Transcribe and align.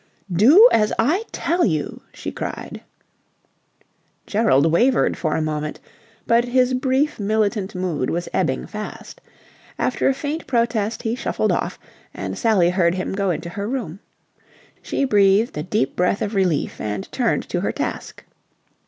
"Do 0.33 0.67
as 0.71 0.91
I 0.97 1.25
tell 1.31 1.63
you," 1.63 2.01
she 2.11 2.31
cried. 2.31 2.81
Gerald 4.25 4.71
wavered 4.71 5.15
for 5.15 5.35
a 5.35 5.43
moment, 5.43 5.79
but 6.25 6.45
his 6.45 6.73
brief 6.73 7.19
militant 7.19 7.75
mood 7.75 8.09
was 8.09 8.27
ebbing 8.33 8.65
fast. 8.65 9.21
After 9.77 10.09
a 10.09 10.15
faint 10.15 10.47
protest 10.47 11.03
he 11.03 11.13
shuffled 11.13 11.51
off, 11.51 11.77
and 12.15 12.35
Sally 12.35 12.71
heard 12.71 12.95
him 12.95 13.13
go 13.13 13.29
into 13.29 13.49
her 13.49 13.67
room. 13.69 13.99
She 14.81 15.05
breathed 15.05 15.55
a 15.55 15.61
deep 15.61 15.95
breath 15.95 16.23
of 16.23 16.33
relief 16.33 16.81
and 16.81 17.03
turned 17.11 17.47
to 17.49 17.61
her 17.61 17.71
task. 17.71 18.23